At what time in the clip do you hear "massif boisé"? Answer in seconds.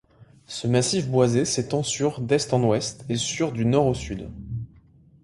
0.67-1.45